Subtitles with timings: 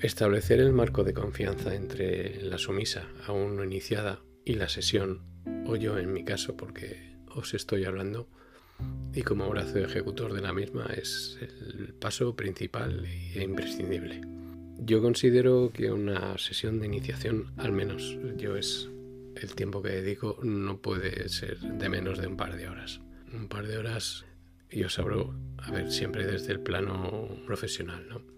[0.00, 5.22] Establecer el marco de confianza entre la sumisa aún no iniciada y la sesión,
[5.66, 8.28] o yo en mi caso porque os estoy hablando,
[9.14, 14.20] y como brazo ejecutor de la misma es el paso principal e imprescindible.
[14.78, 18.90] Yo considero que una sesión de iniciación, al menos yo es
[19.34, 23.00] el tiempo que dedico, no puede ser de menos de un par de horas.
[23.32, 24.26] Un par de horas,
[24.70, 25.24] yo sabré,
[25.56, 28.35] a ver, siempre desde el plano profesional, ¿no?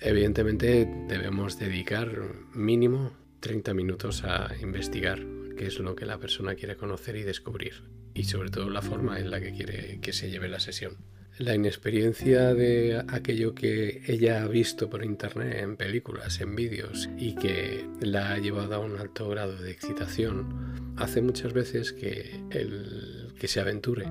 [0.00, 2.10] Evidentemente debemos dedicar
[2.54, 5.20] mínimo 30 minutos a investigar
[5.58, 7.82] qué es lo que la persona quiere conocer y descubrir,
[8.14, 10.96] y sobre todo la forma en la que quiere que se lleve la sesión.
[11.36, 17.34] La inexperiencia de aquello que ella ha visto por internet, en películas, en vídeos, y
[17.34, 23.34] que la ha llevado a un alto grado de excitación, hace muchas veces que el
[23.38, 24.06] que se aventure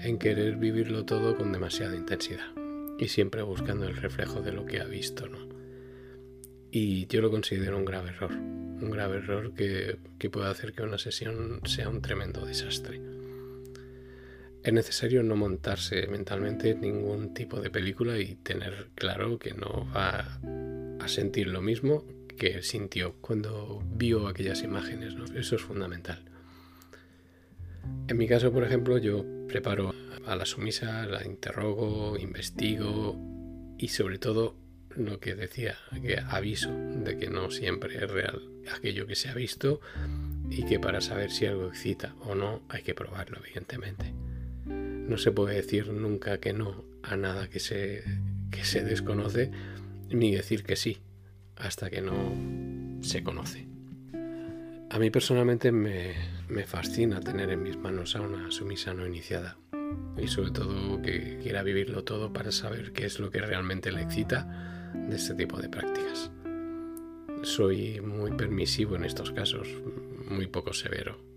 [0.00, 2.57] en querer vivirlo todo con demasiada intensidad
[2.98, 5.38] y siempre buscando el reflejo de lo que ha visto, ¿no?
[6.70, 10.82] Y yo lo considero un grave error, un grave error que, que puede hacer que
[10.82, 13.00] una sesión sea un tremendo desastre.
[14.62, 20.40] Es necesario no montarse mentalmente ningún tipo de película y tener claro que no va
[20.98, 22.04] a sentir lo mismo
[22.36, 25.14] que sintió cuando vio aquellas imágenes.
[25.34, 26.22] Eso es fundamental.
[28.08, 29.94] En mi caso, por ejemplo, yo preparo
[30.28, 33.16] a la sumisa, la interrogo, investigo
[33.78, 34.56] y sobre todo
[34.94, 38.42] lo que decía, que aviso de que no siempre es real
[38.74, 39.80] aquello que se ha visto
[40.50, 44.12] y que para saber si algo excita o no hay que probarlo, evidentemente.
[44.66, 48.04] No se puede decir nunca que no a nada que se,
[48.50, 49.50] que se desconoce,
[50.10, 50.98] ni decir que sí
[51.56, 53.66] hasta que no se conoce.
[54.90, 56.14] A mí personalmente me,
[56.48, 59.56] me fascina tener en mis manos a una sumisa no iniciada
[60.16, 64.02] y sobre todo que quiera vivirlo todo para saber qué es lo que realmente le
[64.02, 66.30] excita de este tipo de prácticas.
[67.42, 69.68] Soy muy permisivo en estos casos,
[70.28, 71.28] muy poco severo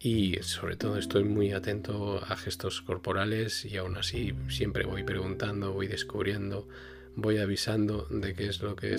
[0.00, 5.72] y sobre todo estoy muy atento a gestos corporales y aún así siempre voy preguntando,
[5.72, 6.68] voy descubriendo,
[7.16, 8.96] voy avisando de qué es lo que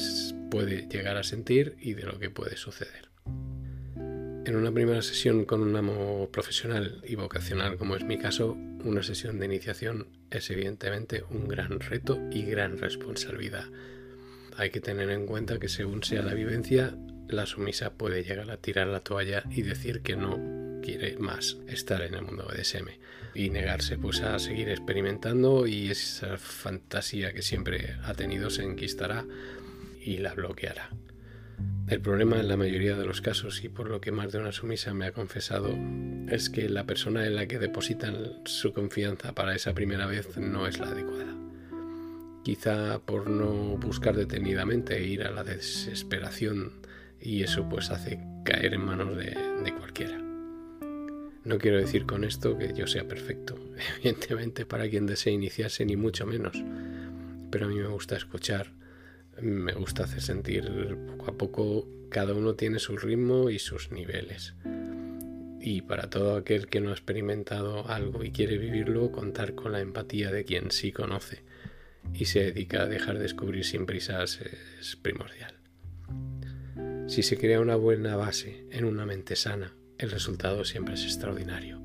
[0.51, 3.09] puede llegar a sentir y de lo que puede suceder.
[4.50, 9.04] En una primera sesión con un amo profesional y vocacional como es mi caso, una
[9.04, 13.66] sesión de iniciación es evidentemente un gran reto y gran responsabilidad.
[14.58, 18.58] Hay que tener en cuenta que según sea la vivencia, la sumisa puede llegar a
[18.58, 22.88] tirar la toalla y decir que no quiere más estar en el mundo BDSM
[23.36, 29.28] y negarse pues a seguir experimentando y esa fantasía que siempre ha tenido se enquistará
[30.02, 30.90] y la bloqueará.
[31.89, 34.51] El problema en la mayoría de los casos y por lo que más de una
[34.51, 35.75] sumisa me ha confesado
[36.27, 40.67] es que la persona en la que depositan su confianza para esa primera vez no
[40.67, 41.35] es la adecuada.
[42.44, 46.73] Quizá por no buscar detenidamente e ir a la desesperación
[47.19, 49.35] y eso pues hace caer en manos de,
[49.75, 50.19] cualquiera.
[51.44, 53.57] No quiero decir con esto que yo sea perfecto,
[53.97, 56.56] evidentemente para quien desee iniciarse ni mucho menos,
[57.50, 58.73] pero a mí me gusta escuchar,
[59.41, 64.55] me gusta hacer sentir poco a poco, cada uno tiene su ritmo y sus niveles.
[65.61, 69.81] Y para todo aquel que no ha experimentado algo y quiere vivirlo, contar con la
[69.81, 71.44] empatía de quien sí conoce
[72.13, 74.39] y se dedica a dejar descubrir sin prisas
[74.79, 75.56] es primordial.
[77.07, 81.81] Si se crea una buena base en una mente sana, el resultado siempre es extraordinario.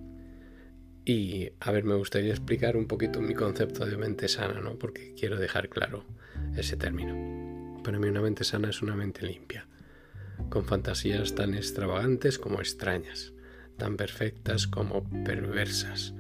[1.05, 4.79] Y, a ver, me gustaría explicar un poquito mi concepto de mente sana, ¿no?
[4.79, 6.05] Porque quiero dejar claro
[6.57, 7.44] ese término.
[7.85, 9.69] Para mí una mente sana es una mente limpia,
[10.49, 13.35] con fantasías tan extravagantes como extrañas,
[13.77, 16.15] tan perfectas como perversas,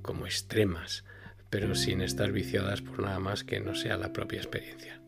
[0.00, 1.04] como extremas,
[1.50, 5.02] pero sin estar viciadas por nada más que no sea la propia experiencia.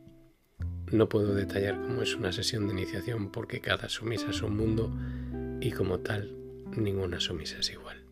[0.93, 4.95] No puedo detallar cómo es una sesión de iniciación porque cada sumisa es un mundo
[5.61, 6.37] y como tal,
[6.77, 8.05] ninguna sumisa es igual.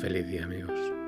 [0.00, 0.99] Feliz día amigos.